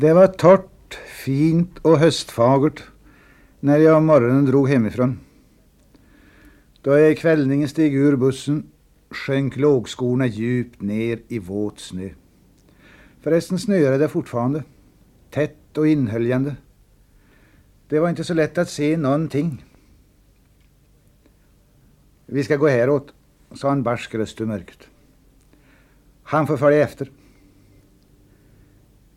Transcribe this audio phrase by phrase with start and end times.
[0.00, 2.82] Det var torrt, fint och höstfagert
[3.60, 5.20] när jag om morgonen drog hemifrån.
[6.82, 8.66] Då jag i kvällningen steg ur bussen
[9.10, 12.08] sjönk lågskorna djupt ner i våt snö.
[13.20, 14.62] Förresten snöade det fortfarande,
[15.30, 16.56] tätt och inhöljande.
[17.88, 19.64] Det var inte så lätt att se någonting.
[22.26, 23.14] Vi ska gå häråt,
[23.54, 24.88] sa en barsk röst ur mörkret.
[26.22, 27.10] Han får följa efter.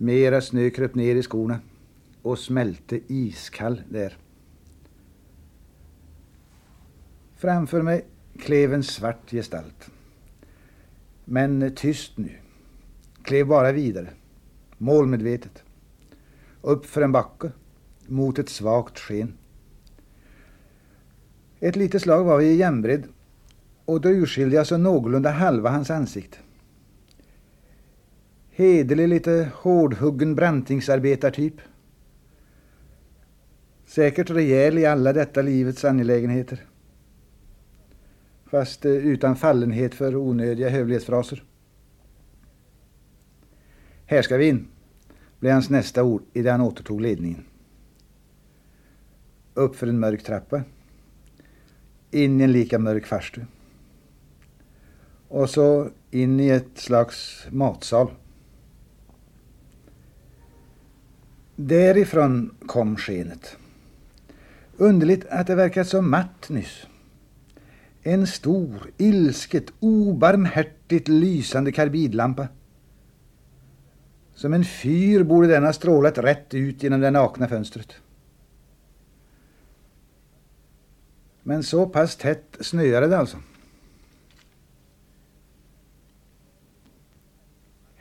[0.02, 1.60] Mera snö kröp ner i skorna
[2.22, 4.18] och smälte iskall där.
[7.36, 8.06] Framför mig
[8.40, 9.90] klev en svart gestalt.
[11.26, 12.32] Men tyst nu.
[13.23, 14.09] Klev bara vidare.
[14.78, 15.64] Målmedvetet.
[16.62, 17.52] Upp för en backe.
[18.08, 19.34] Mot ett svagt sken.
[21.59, 23.04] Ett litet slag var vi i jämnbredd
[23.86, 26.38] och då urskilde jag så någorlunda halva hans ansikte.
[28.62, 31.54] Hederlig, lite hårdhuggen brantingsarbetartyp.
[33.86, 36.66] Säkert rejäl i alla detta livets angelägenheter.
[38.45, 41.44] Fast eh, utan fallenhet för onödiga hövlighetsfraser.
[44.06, 44.68] Här ska vi in,
[45.40, 47.44] blev hans nästa ord i det han återtog ledningen.
[49.53, 50.64] Upp för en mörk trappa.
[52.12, 53.42] In i en lika mörk farstu.
[55.28, 58.12] Och så in i ett slags matsal.
[61.67, 63.58] Därifrån kom skenet.
[64.78, 66.88] Underligt att det verkat så matt nyss.
[68.03, 72.48] En stor, ilsket, obarmhärtigt lysande karbidlampa.
[74.36, 77.94] Som en fyr borde den ha strålat rätt ut genom det nakna fönstret.
[81.44, 83.38] Men så pass tätt snöade det alltså.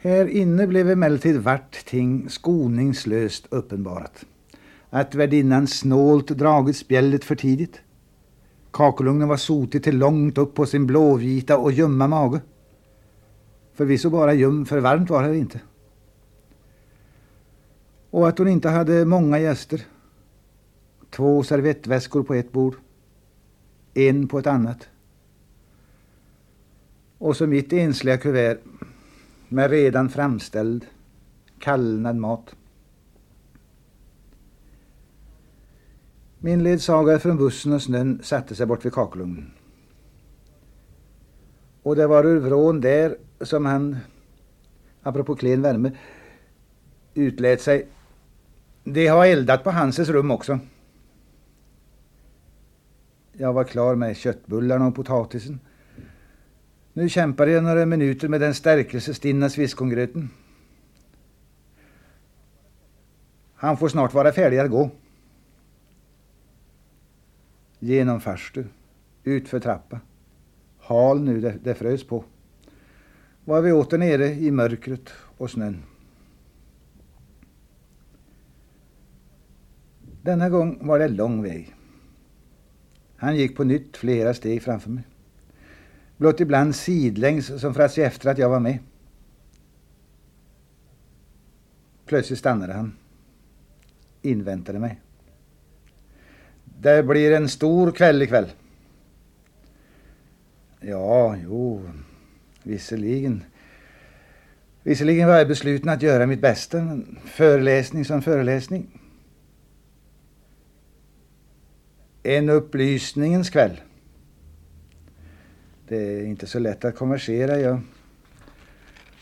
[0.02, 4.24] Här inne blev emellertid vart ting skoningslöst uppenbarat.
[4.90, 7.80] Att värdinnan snålt dragit spjället för tidigt.
[8.70, 12.40] Kakelugnen var sotig till långt upp på sin blåvita och ljumma mage.
[13.74, 15.60] Förvisso bara ljum, för varmt var det inte.
[18.10, 19.86] Och att hon inte hade många gäster.
[21.10, 22.74] Två servettväskor på ett bord.
[23.94, 24.88] En på ett annat.
[27.18, 28.58] Och så mitt ensliga kuvert
[29.52, 30.86] med redan framställd
[31.58, 32.56] kallnad mat.
[36.38, 39.52] Min ledsagare från bussen och snön satte sig bort vid kakelugnen.
[41.82, 43.96] Och det var ur vrån där som han,
[45.02, 45.92] apropå klen värme,
[47.14, 47.86] utlät sig.
[48.84, 50.58] Det har eldat på Hanses rum också.
[53.32, 55.60] Jag var klar med köttbullarna och potatisen.
[56.92, 60.30] Nu kämpade jag några minuter med den stärkelsestinna sviskongröten.
[63.54, 64.90] Han får snart vara färdig att gå.
[67.78, 68.64] Genom farstu,
[69.24, 70.00] utför trappa.
[70.78, 72.24] Hal nu, det, det frös på.
[73.44, 75.82] Var vi åter nere i mörkret och snön.
[80.22, 81.74] Denna gång var det lång väg.
[83.16, 85.04] Han gick på nytt flera steg framför mig.
[86.20, 88.78] Blott ibland sidlängs som för att se efter att jag var med.
[92.06, 92.92] Plötsligt stannade han.
[94.22, 95.00] Inväntade mig.
[96.64, 98.46] Det blir en stor kväll ikväll.
[100.80, 101.90] Ja, jo,
[102.62, 103.44] visserligen.
[104.82, 109.00] Visserligen var jag besluten att göra mitt bästa, men föreläsning som föreläsning.
[112.22, 113.80] En upplysningens kväll.
[115.90, 117.60] Det är inte så lätt att konversera.
[117.60, 117.80] Jag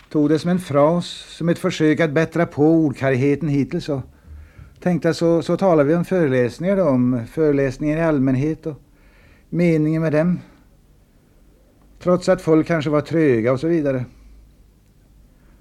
[0.09, 3.89] tog det som en fras, som ett försök att bättra på ordkargheten hittills.
[3.89, 4.01] Och
[4.81, 8.81] tänkte så, så talar vi om föreläsningar då, om föreläsningar i allmänhet och
[9.49, 10.41] meningen med dem.
[11.99, 14.05] Trots att folk kanske var tröga och så vidare.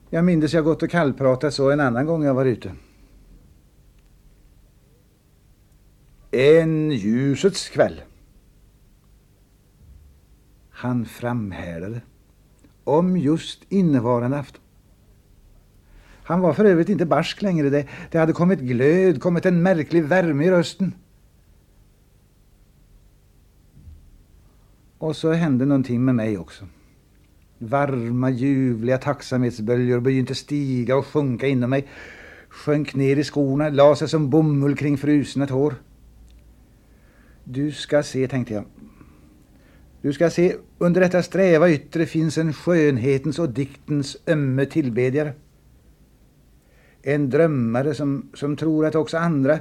[0.10, 2.72] Jag minns jag gått och kallpratat så en annan gång jag var ute.
[6.32, 8.02] En ljusets kväll.
[10.78, 12.02] Han framhärdade
[12.84, 14.62] om just innevarande afton.
[16.24, 17.70] Han var för övrigt inte barsk längre.
[17.70, 20.94] Det, det hade kommit glöd, kommit en märklig värme i rösten.
[24.98, 26.66] Och så hände någonting med mig också.
[27.58, 31.88] Varma, ljuvliga tacksamhetsböljor begynte stiga och sjunka inom mig.
[32.50, 35.76] Sjönk ner i skorna, la sig som bomull kring frusna tår.
[37.44, 38.66] Du ska se, tänkte jag.
[40.08, 45.34] Du ska se, under detta sträva yttre finns en skönhetens och diktens ömme tillbedjare.
[47.02, 49.60] En drömmare som, som tror att också andra...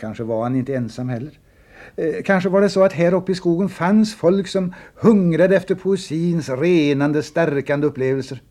[0.00, 1.38] Kanske var han inte ensam heller.
[1.96, 5.74] Eh, kanske var det så att här uppe i skogen fanns folk som hungrade efter
[5.74, 8.42] poesins renande, stärkande upplevelser.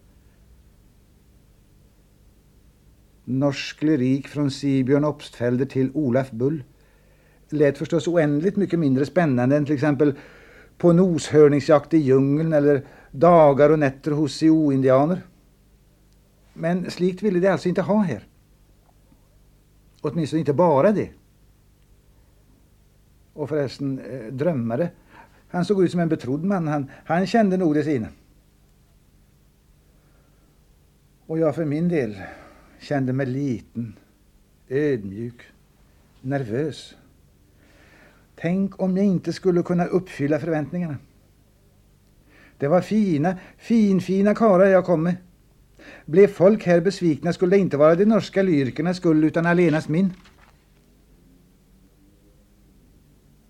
[3.25, 6.63] Norsk lyrik från Sibjörn Obstfelder till Olaf Bull
[7.55, 10.13] lät förstås oändligt mycket mindre spännande än till exempel
[10.77, 15.21] på noshörningsjakt i djungeln eller dagar och nätter hos Sioux-indianer.
[16.53, 18.27] Men slikt ville de alltså inte ha här.
[20.01, 21.09] Åtminstone inte bara det.
[23.33, 24.89] Och förresten, eh, drömmare.
[25.47, 26.67] Han såg ut som en betrodd man.
[26.67, 28.07] Han, han kände nog det sina.
[31.25, 32.15] Och jag för min del
[32.79, 33.95] kände mig liten,
[34.69, 35.41] ödmjuk,
[36.21, 36.95] nervös.
[38.35, 40.97] Tänk om jag inte skulle kunna uppfylla förväntningarna.
[42.57, 45.15] Det var fina, finfina karlar jag kom med.
[46.05, 50.13] Blev folk här besvikna skulle det inte vara de norska lyrikernas skull utan allenast min.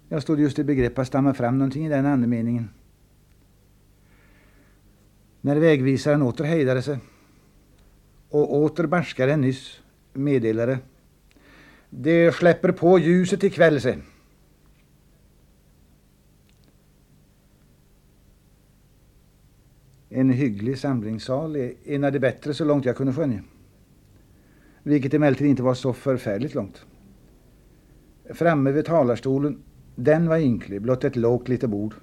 [0.10, 2.70] Jag stod just i begrepp att stamma fram någonting i den andemeningen.
[5.42, 6.98] När vägvisaren åter hejdade sig
[8.30, 9.82] och åter barskare än nyss
[10.14, 10.80] meddelade.
[11.90, 13.98] Det släpper på ljuset ikväll, se.
[20.10, 23.44] En hygglig samlingssal är en av de bättre så långt jag kunde skönja.
[24.84, 26.86] Vilket emellertid inte var så förfärligt långt.
[28.34, 29.64] Framme vid talarstolen,
[29.96, 31.96] den var ynklig, blott ett lågt litet bord,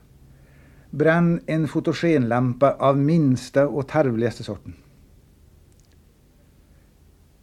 [0.91, 4.75] brann en fotogenlampa av minsta och tarvligaste sorten.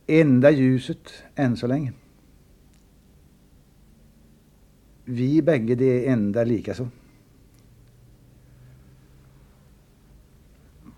[0.07, 1.94] Enda ljuset än så länge.
[5.06, 6.88] Vi bägge det enda likaså.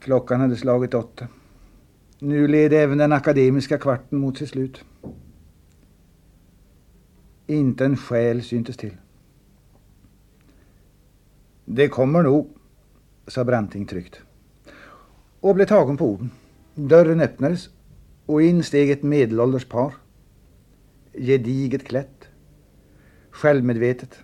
[0.02, 1.28] Klockan hade slagit åtta.
[2.20, 4.84] Nu led även den akademiska kvarten mot sitt slut.
[7.48, 8.98] Inte en själ syntes till.
[11.66, 12.50] Det kommer nog,
[13.28, 14.22] sa Branting tryggt.
[15.40, 16.32] Och blev tagen på orden.
[16.76, 17.70] Dörren öppnades
[18.26, 19.94] och in steg ett medelålders par.
[21.14, 22.28] Gediget klätt.
[23.32, 24.20] Självmedvetet.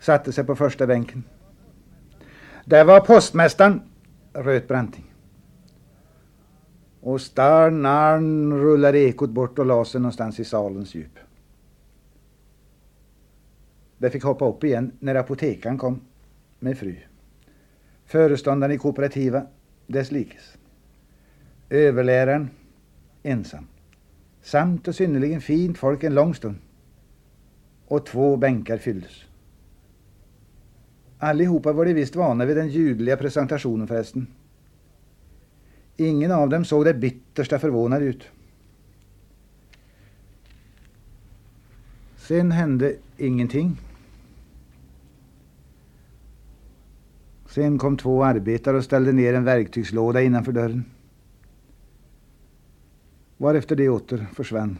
[0.00, 1.24] Satte sig på första bänken.
[2.64, 3.80] Där var postmästaren,
[4.34, 5.14] röt Branting.
[7.00, 11.18] Och starnarn rullade ekot bort och la sig någonstans i salens djup.
[13.98, 16.00] Det fick hoppa upp igen när apotekaren kom
[16.58, 16.96] med fru.
[18.04, 19.46] Föreståndaren i kooperativa,
[19.86, 20.58] desslikes.
[21.70, 22.50] Överläraren,
[23.22, 23.66] ensam.
[24.42, 26.56] Samt och synnerligen fint folk en lång stund.
[27.86, 29.24] Och två bänkar fylldes.
[31.18, 34.26] Allihopa var de visst vana vid den ljudliga presentationen förresten.
[35.96, 38.28] Ingen av dem såg det bittersta förvånad ut.
[42.16, 43.80] Sen hände ingenting.
[47.46, 50.84] Sen kom två arbetare och ställde ner en verktygslåda innanför dörren.
[53.36, 54.78] Varefter det åter försvann.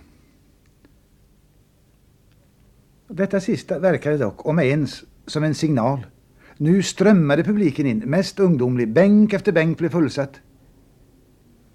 [3.09, 6.07] Detta sista verkade dock, om ens, som en signal.
[6.57, 8.93] Nu strömmade publiken in, mest ungdomlig.
[8.93, 10.41] Bänk efter bänk blev fullsatt.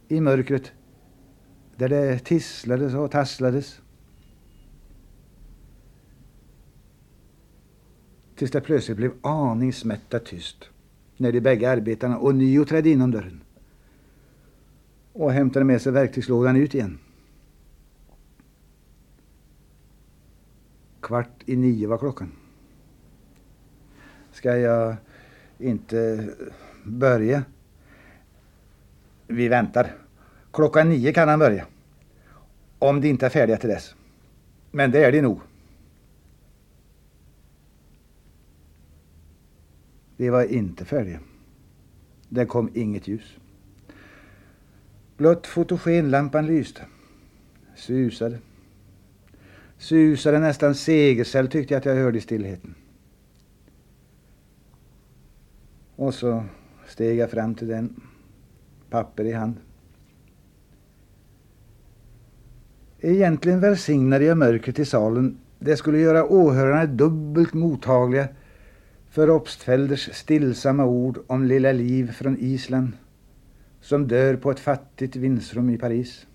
[0.07, 0.71] I mörkret,
[1.75, 3.81] där det tisslades och tasslades.
[8.35, 10.69] Tills det plötsligt blev aningsmättat tyst
[11.17, 13.41] när de bägge arbetarna ånyo trädde inom dörren
[15.13, 16.99] och hämtade med sig verktygslådan ut igen.
[21.01, 22.31] Kvart i nio var klockan.
[24.39, 24.95] Ska jag
[25.57, 26.29] inte
[26.83, 27.43] börja?
[29.27, 29.95] Vi väntar.
[30.53, 31.65] Klockan nio kan han börja.
[32.79, 33.95] Om de inte är färdiga till dess.
[34.71, 35.39] Men det är de nog.
[40.17, 41.19] De var inte färdiga.
[42.29, 43.37] Det kom inget ljus.
[45.17, 46.81] Blott fotogenlampan lyste.
[47.75, 48.39] Susade.
[49.77, 52.75] Susade nästan segersäll tyckte jag att jag hörde i stillheten.
[55.99, 56.43] Och så
[56.87, 58.01] steg jag fram till den,
[58.89, 59.55] papper i hand.
[62.99, 65.37] Egentligen välsignade jag mörkret i salen.
[65.59, 68.27] Det skulle göra åhörarna dubbelt mottagliga
[69.09, 72.91] för Obstfelders stillsamma ord om lilla Liv från Island
[73.81, 76.27] som dör på ett fattigt vindsrum i Paris.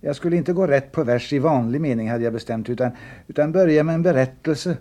[0.00, 2.90] Jag skulle inte gå rätt på vers i vanlig mening hade jag bestämt utan,
[3.26, 4.76] utan börja med en berättelse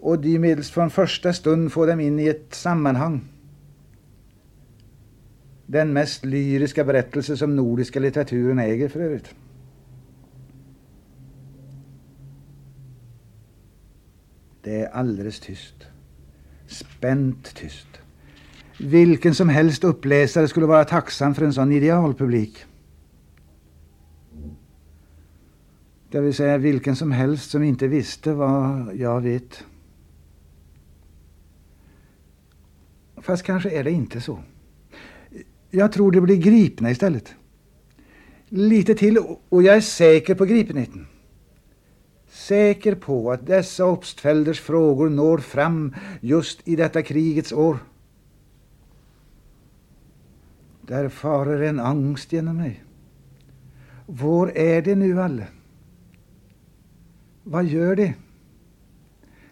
[0.00, 3.24] och de från första stund få dem in i ett sammanhang.
[5.66, 9.34] Den mest lyriska berättelse som nordiska litteraturen äger för övrigt.
[14.62, 15.74] Det är alldeles tyst.
[16.66, 17.88] Spänt tyst.
[18.80, 22.64] Vilken som helst uppläsare skulle vara tacksam för en sån idealpublik.
[26.10, 29.64] Det vill säga vilken som helst som inte visste vad jag vet.
[33.22, 34.38] Fast kanske är det inte så.
[35.70, 37.34] Jag tror det blir gripna istället.
[38.48, 41.06] Lite till och jag är säker på gripenheten.
[42.28, 47.78] Säker på att dessa Obstfelders frågor når fram just i detta krigets år.
[50.80, 52.84] Där farer en angst genom mig.
[54.06, 55.44] Var är det nu alla?
[57.42, 58.14] Vad gör det?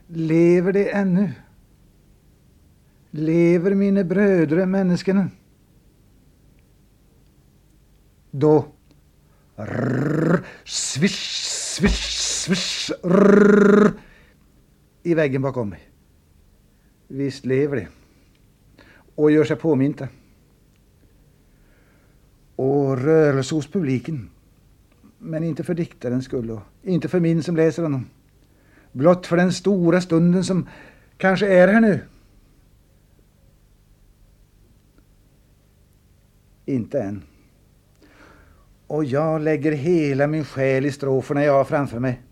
[0.06, 1.32] Lever det ännu?
[3.16, 5.30] Lever mine bröder, människorna?
[8.30, 8.66] Då
[9.56, 11.40] rrr, svisch,
[11.76, 13.92] svisch, svisch, rrr,
[15.02, 15.80] i väggen bakom mig.
[17.08, 17.86] Visst lever de
[19.14, 20.08] Och gör sig påminta.
[22.56, 24.30] Och rörelse hos publiken.
[25.18, 28.06] Men inte för diktarens skull och inte för min som läser honom.
[28.92, 30.68] Blott för den stora stunden som
[31.16, 32.00] kanske är här nu.
[36.66, 37.22] Inte än.
[38.86, 42.22] Och jag lägger hela min själ i stroferna jag har framför mig.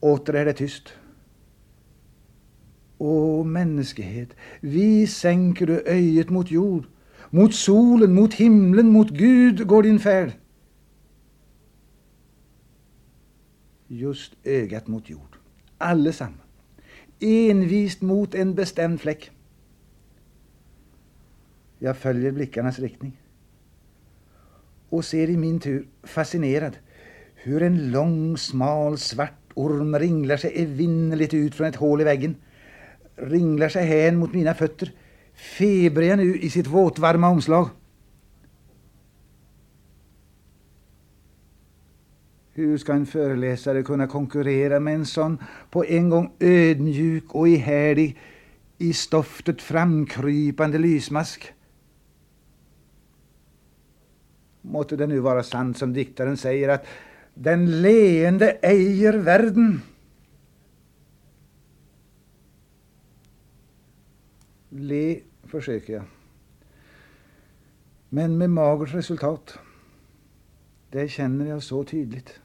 [0.00, 0.88] Åter är det tyst.
[2.98, 4.28] Å mänsklighet,
[4.60, 6.86] vi sänker du öjet mot jord.
[7.30, 10.32] Mot solen, mot himlen, mot Gud går din färd.
[13.86, 15.36] Just ögat mot jord.
[15.78, 16.42] allesammans,
[17.20, 19.30] Envist mot en bestämd fläck.
[21.78, 23.20] Jag följer blickarnas riktning
[24.88, 26.76] och ser i min tur fascinerad
[27.34, 32.36] hur en lång smal svart orm ringlar sig evinnerligt ut från ett hål i väggen.
[33.16, 34.92] Ringlar sig hän mot mina fötter,
[35.34, 37.68] febriga nu i sitt våtvarma omslag.
[42.52, 45.38] Hur ska en föreläsare kunna konkurrera med en sån
[45.70, 48.18] på en gång ödmjuk och ihärdig,
[48.78, 51.52] i stoftet framkrypande lysmask?
[54.70, 56.86] Måtte det nu vara sant som diktaren säger att
[57.34, 59.82] den leende äger världen.
[64.68, 66.02] Le försöker jag.
[68.08, 69.58] Men med magert resultat.
[70.90, 72.40] Det känner jag så tydligt.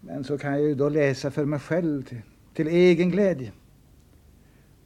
[0.00, 2.20] Men så kan jag ju då läsa för mig själv till,
[2.54, 3.52] till egen glädje.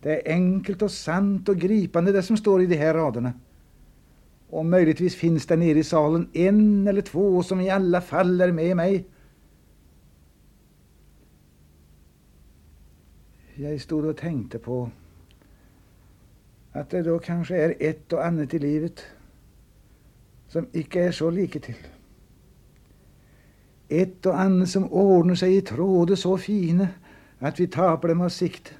[0.00, 3.32] Det är enkelt och sant och gripande det som står i de här raderna.
[4.52, 8.52] Och möjligtvis finns det nere i salen en eller två som i alla fall är
[8.52, 9.04] med mig.
[13.54, 14.90] Jag stod och tänkte på
[16.72, 19.02] att det då kanske är ett och annat i livet
[20.48, 21.86] som icke är så lika till.
[23.88, 26.88] Ett och annat som ordnar sig i tråder så fina
[27.38, 28.74] att vi tappar dem av sikt.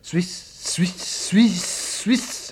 [0.00, 2.43] Swiss, swiss, swiss, swiss.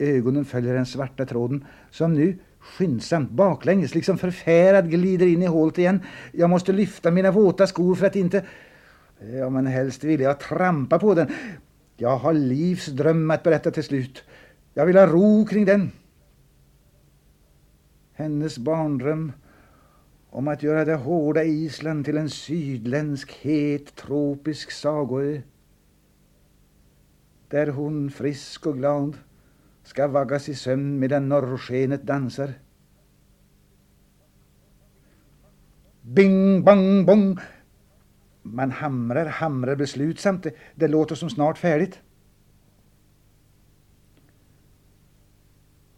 [0.00, 5.78] Ögonen följer den svarta tråden som nu skyndsamt baklänges, liksom förfärad glider in i hålet
[5.78, 6.00] igen.
[6.32, 8.44] Jag måste lyfta mina våta skor för att inte...
[9.32, 11.28] Ja, men helst vill jag trampa på den.
[11.96, 14.24] Jag har livs dröm att berätta till slut.
[14.74, 15.90] Jag vill ha ro kring den.
[18.12, 19.32] Hennes barndröm
[20.30, 25.40] om att göra det hårda Island till en sydländsk het tropisk sagoö.
[27.48, 29.16] Där hon frisk och glad
[29.90, 32.52] ska vaggas i sömn medan norrskenet dansar.
[36.02, 37.38] Bing, bang, bong.
[38.42, 40.42] Man hamrar, hamrar beslutsamt.
[40.42, 42.00] Det, det låter som snart färdigt.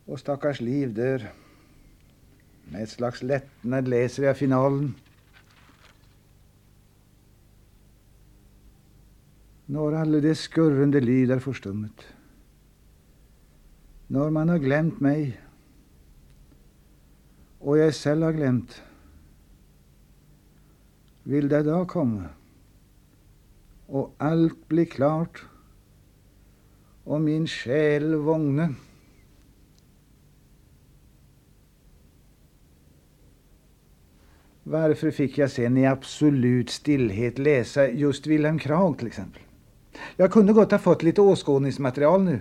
[0.05, 1.33] Och stackars liv dör.
[2.65, 4.95] Med ett slags lättnad läser jag finalen.
[9.67, 11.31] Når skurrande det skurrende lyd
[14.13, 15.41] när man har glömt mig
[17.59, 18.83] och jag själv har glömt
[21.23, 22.25] vill det då komma
[23.87, 25.45] och allt blir klart
[27.05, 28.75] och min själ vågne.
[34.63, 39.43] Varför fick jag sen i absolut stillhet läsa just Wilhelm Krag till exempel?
[40.17, 42.41] Jag kunde gott ha fått lite åskådningsmaterial nu.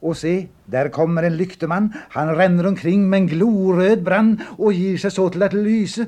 [0.00, 1.92] Och se, där kommer en lykteman.
[2.10, 6.06] Han ränner omkring med en gloröd brand och ger sig så till att lyse.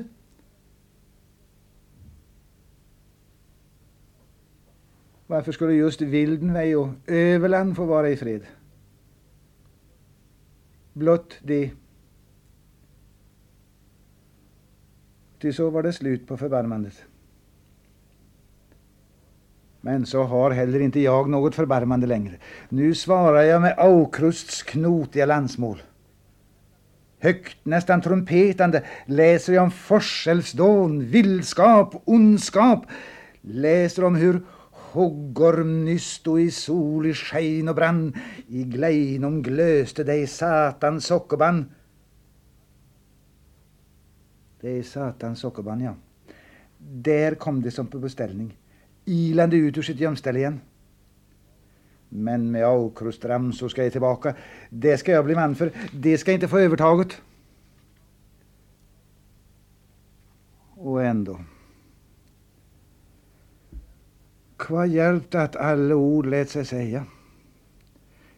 [5.27, 8.41] Varför skulle just Vildenvej och Överland få vara i fred?
[10.93, 11.71] Blott det.
[15.39, 17.08] Ty så var det slut på förbarmandet.
[19.81, 22.33] Men så har heller inte jag något förbarmande längre.
[22.69, 25.81] Nu svarar jag med Aukrusts knotiga landsmål.
[27.19, 32.85] Högt, nästan trumpetande, läser jag om forsälvsdån, vildskap, ondskap.
[33.41, 38.13] Läser om hur Hoggorm nyss stod i sol i skein och brann,
[38.47, 41.65] i gleinom glöste dig satans sockerband.
[44.61, 45.95] Det är satans sockerband, ja.
[46.77, 48.57] Där kom det som på beställning
[49.09, 50.61] ilande ut ur sitt gömställe igen.
[52.09, 54.35] Men med Aukrustram så ska jag tillbaka.
[54.69, 55.71] Det ska jag bli man för.
[55.91, 57.21] Det ska inte få övertaget.
[60.75, 61.39] Och ändå.
[64.57, 67.05] Kva hjälpte att alla ord lät sig säga?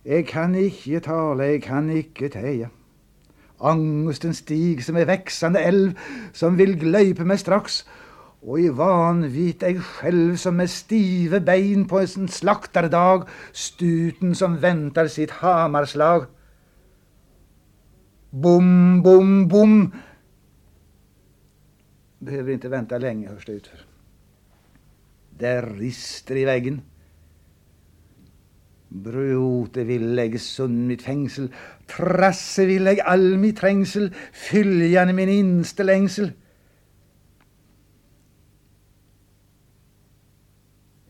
[0.03, 2.69] Jag kan icke tala, jag kan icke teja.
[3.57, 5.99] Ångesten stig som en växande älv
[6.33, 7.85] som vill glöjpa mig strax
[8.41, 15.07] och i vanvit ej själv som med stive bein på en slaktardag stuten som väntar
[15.07, 16.25] sitt hamarslag.
[18.29, 19.91] Bom, bom, bom.
[22.19, 23.79] Behöver inte vänta länge hörs det utför.
[25.29, 26.81] Där rister i väggen.
[28.87, 31.53] Brote villägg sund mitt fängsel,
[31.87, 36.25] trasse villägg all mitt trängsel, fyljan min instelängsel.
[36.25, 36.41] längsel.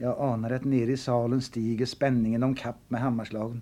[0.02, 3.62] Jag anar att nere i salen stiger spänningen om kapp med hammarslagen.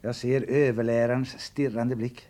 [0.00, 2.28] Jag ser överlärarens stirrande blick.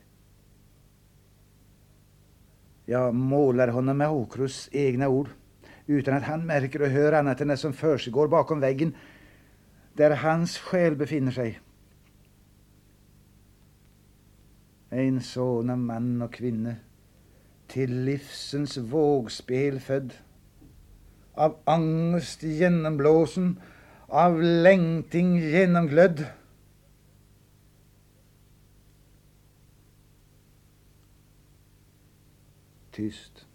[2.85, 5.29] Jag målar honom med Åkrus egna ord
[5.87, 8.95] utan att han märker och hör annat än det som försiggår bakom väggen
[9.93, 11.61] där hans själ befinner sig.
[14.91, 16.75] En son av man och kvinna
[17.67, 20.13] till livsens vågspel född
[21.35, 23.61] av angst genomblåsen,
[24.07, 26.27] av längting genomglödd.
[32.91, 33.47] Tyst.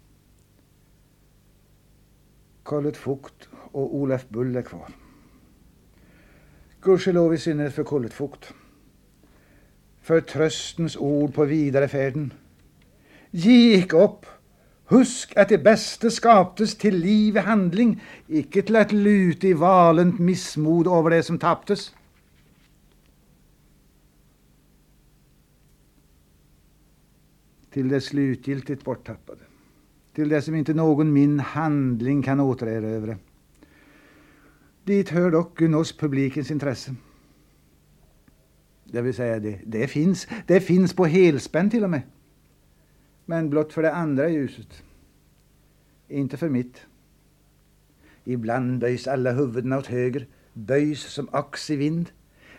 [2.63, 4.87] Karlet Fukt och Olaf Bull är kvar.
[6.81, 8.53] Gudskelov i synnerhet för Kollet Fukt.
[10.01, 12.33] För tröstens ord på vidarefärden.
[13.31, 14.25] Gick upp
[14.89, 20.19] Husk att det bästa skaptes till liv i handling, icke till att luta i valent
[20.19, 21.93] missmod över det som tapptes.
[27.71, 29.41] Till det slutgiltigt borttappade.
[30.13, 33.17] Till det som inte någon min handling kan återerövra.
[34.83, 36.95] Dit hör dock Gunnos publikens intresse.
[38.83, 40.27] Det vill säga, det, det finns.
[40.45, 42.01] Det finns på helspänn till och med
[43.27, 44.83] men blott för det andra ljuset.
[46.07, 46.85] Inte för mitt.
[48.23, 52.09] Ibland böjs alla huvuden åt höger, böjs som ax i vind.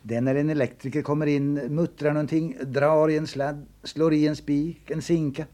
[0.02, 4.26] Det är när en elektriker kommer in, muttrar någonting, drar i en sladd, slår i
[4.26, 5.46] en spik, en sinka.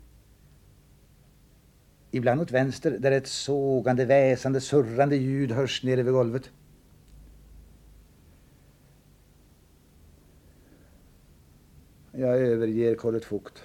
[2.11, 6.51] Ibland åt vänster, där ett sågande, väsande, surrande ljud hörs nere vid golvet.
[12.13, 13.63] Jag överger Kollet Fukt.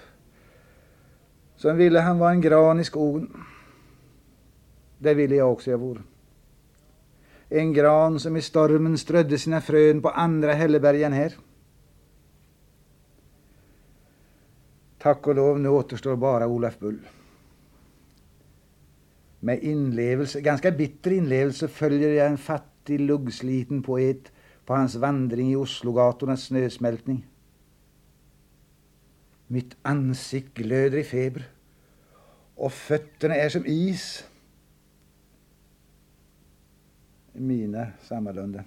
[1.62, 3.32] Sen ville han vara en gran i skogen.
[4.98, 6.02] Det ville jag också jag vore.
[7.48, 11.34] En gran som i stormen strödde sina frön på andra hälleberg än här.
[14.98, 16.98] Tack och lov, nu återstår bara Olaf Bull.
[19.40, 24.32] Med inlevelse, ganska bitter inlevelse följer jag en fattig, luggsliten poet
[24.66, 27.26] på hans vandring i Oslogatornas snösmältning.
[29.52, 31.48] Mitt ansikt glöder i feber
[32.54, 34.24] och fötterna är som is.
[37.32, 38.64] Mina sammalunda.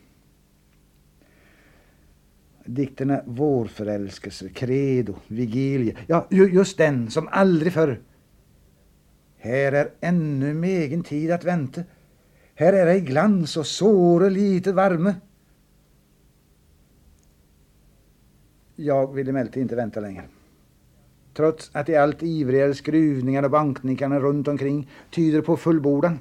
[2.66, 5.98] Dikterna Vårförälskelse, Credo, Vigilia.
[6.08, 8.02] Ja, just den som aldrig förr.
[9.38, 11.84] Här är ännu med egen tid att vänta.
[12.56, 15.16] Här är ej glans och såre lite varme.
[18.76, 20.24] Jag vill emellertid inte vänta längre
[21.34, 26.20] trots att de allt ivrigare skruvningar och bankningarna runt omkring tyder på fullbordan.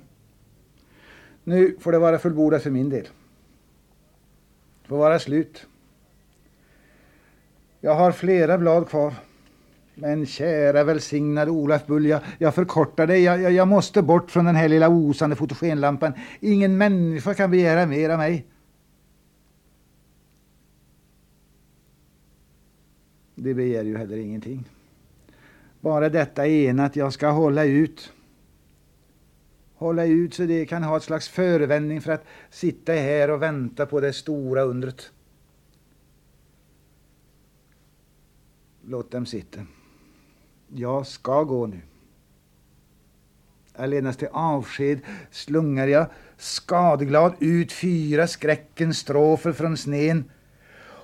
[1.45, 3.09] Nu får det vara fullbordat för min del.
[4.83, 5.67] Det får vara slut.
[7.81, 9.15] Jag har flera blad kvar.
[9.95, 13.23] Men kära välsignade Olaf Bull, jag, jag förkortar dig.
[13.23, 16.13] Jag, jag, jag, måste bort från den här lilla osande fotogenlampan.
[16.41, 18.47] Ingen människa kan begära mer av mig.
[23.35, 24.65] Det begär ju heller ingenting.
[25.83, 28.13] Bara detta ena att jag ska hålla ut.
[29.75, 33.87] Hålla ut så det kan ha ett slags förevändning för att sitta här och vänta
[33.87, 35.11] på det stora undret.
[38.85, 39.61] Låt dem sitta.
[40.69, 41.81] Jag ska gå nu.
[43.75, 50.25] Allenast till avsked slungar jag skadeglad ut fyra skräckens strofer från snen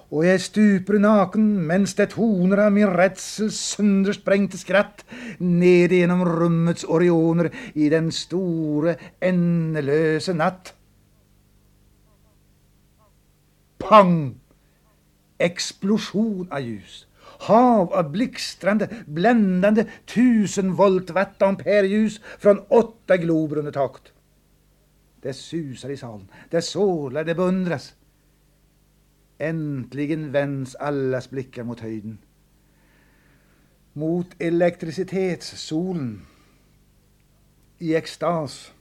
[0.08, 5.04] och jag stuper naken mens det toner av min rädsel söndersprängte skratt
[5.38, 10.74] ned genom rummets orioner i den store ändelöse natt.
[13.78, 14.40] Pang!
[15.38, 17.06] Explosion av ljus.
[17.38, 24.12] Hav av blixtrande, bländande tusen volt wattampere-ljus från åtta glober under taket.
[25.22, 27.94] Det susar i salen, det sålar, det beundras.
[29.38, 32.18] Äntligen vänds allas blickar mot höjden.
[33.92, 36.26] Mot elektricitetssolen.
[37.78, 38.72] I extas.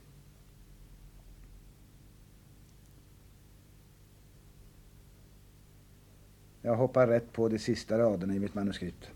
[6.62, 9.10] Jag hoppar rätt på de sista raderna i mitt manuskript.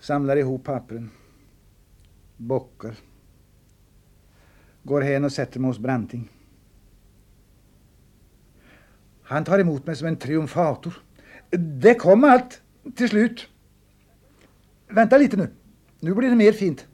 [0.00, 1.10] Samlar ihop pappren.
[2.36, 2.94] Bockar.
[4.82, 6.30] Går hen och sätter mig hos Branting.
[9.32, 11.02] Han tar emot mig som en triumfator.
[11.80, 12.60] Det kom allt
[12.96, 13.48] till slut.
[14.88, 15.48] Vänta lite nu.
[16.00, 16.86] Nu blir det mer fint.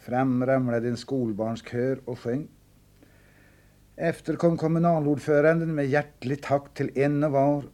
[0.00, 2.48] Fram ramlade en skolbarnskör och sjöng.
[3.96, 7.64] Efter kom kommunalordföranden med hjärtligt tack till en och var,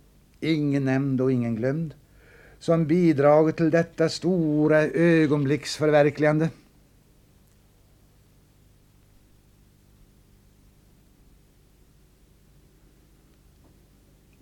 [0.41, 1.95] ingen nämnd och ingen glömd,
[2.59, 6.49] som bidragit till detta stora ögonblicksförverkligande.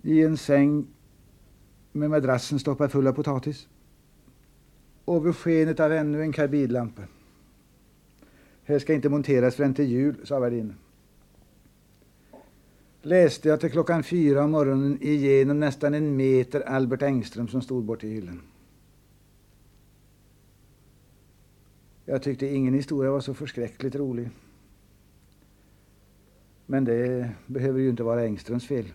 [0.07, 0.87] I en säng
[1.91, 3.67] med madrassen stoppad full av potatis.
[5.05, 7.01] Och vid skenet av ännu en karbidlampa.
[8.63, 10.75] Här ska inte monteras förrän till jul, sa värdinnan.
[13.01, 17.83] Läste jag till klockan fyra om morgonen igenom nästan en meter Albert Engström som stod
[17.83, 18.41] bort i hyllan.
[22.05, 24.29] Jag tyckte ingen historia var så förskräckligt rolig.
[26.65, 28.85] Men det behöver ju inte vara Engströms fel.